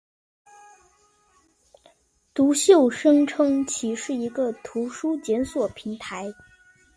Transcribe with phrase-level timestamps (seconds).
[2.33, 6.33] 读秀声称其是一个图书检索平台。